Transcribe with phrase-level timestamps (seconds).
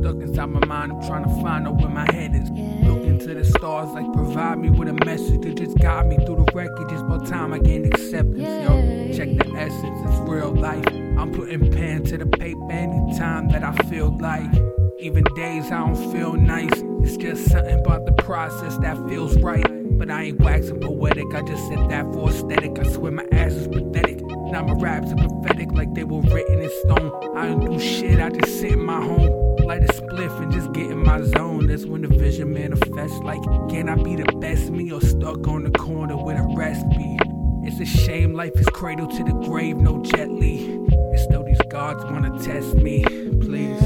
[0.00, 2.48] Stuck inside my mind, I'm trying to find out where my head is.
[2.50, 2.99] Look
[3.30, 6.52] into the stars, like provide me with a message that just guide me through the
[6.52, 6.90] wreckage.
[6.90, 9.12] It's about time I gained acceptance, yo.
[9.16, 10.86] Check the essence, it's real life.
[10.88, 14.50] I'm putting pen to the paper anytime that I feel like.
[14.98, 16.72] Even days I don't feel nice.
[17.02, 19.66] It's just something about the process that feels right.
[19.98, 22.78] But I ain't waxing poetic, I just said that for aesthetic.
[22.78, 24.20] I swear my ass is pathetic.
[24.22, 27.36] Now my raps are pathetic like they were written in stone.
[27.36, 29.49] I don't do shit, I just sit in my home.
[29.70, 31.68] Light a spliff and just get in my zone.
[31.68, 33.20] That's when the vision manifests.
[33.20, 36.88] Like, can I be the best me or stuck on the corner with a rest
[36.88, 37.16] be?
[37.62, 40.74] It's a shame life is cradle to the grave, no gently.
[40.74, 43.80] And still these gods wanna test me, please.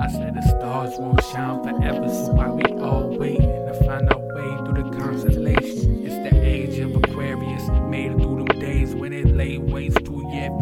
[0.00, 4.18] I said the stars won't shine forever, so why we all waiting to find our
[4.18, 6.04] way through the constellation?
[6.04, 10.09] It's the age of Aquarius, made through them days when it lay waste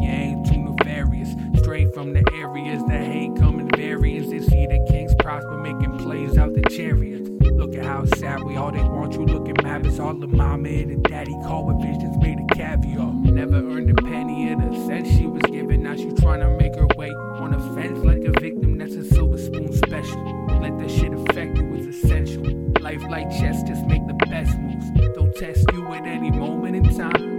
[0.00, 1.34] you ain't too nefarious.
[1.60, 6.38] Straight from the areas that hate coming variants, they see the kings prosper, making plays
[6.38, 7.28] out the chariots.
[7.58, 9.84] Look at how sad we all they want you looking mad.
[9.84, 13.12] It's all the mama and the daddy call with visions made of caviar.
[13.12, 15.82] Never earned a penny of the cent she was given.
[15.82, 19.04] Now she trying to make her way on a fence like a victim that's a
[19.04, 20.22] silver spoon special.
[20.60, 22.44] Let that shit affect you, it's essential.
[22.80, 24.90] Life like chess, just make the best moves.
[25.14, 27.37] Don't test you at any moment in time.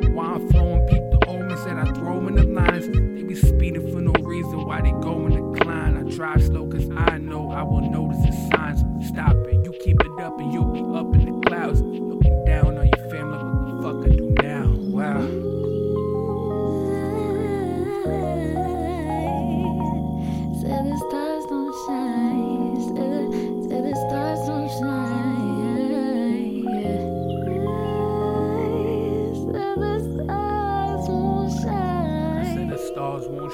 [4.80, 5.98] Why they go in decline.
[5.98, 9.08] I drive slow cause I know I will notice the signs.
[9.08, 10.69] Stop it, you keep it up and you'll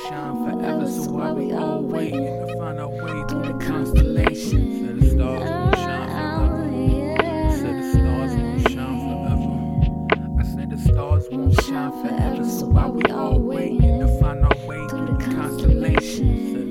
[0.10, 4.86] shine forever, so why we all waiting to find our way through the constellations?
[4.86, 6.10] Said the stars will shine
[6.50, 7.58] forever.
[7.58, 10.40] Said the stars will shine forever.
[10.40, 14.58] I said the stars won't shine forever, so why we all waiting to find our
[14.68, 16.54] way through the constellations?
[16.54, 16.66] Said.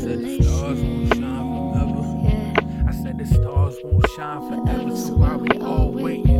[0.00, 2.02] Said the stars won't shine forever.
[2.88, 6.39] I said the stars won't shine forever, so why we all waiting?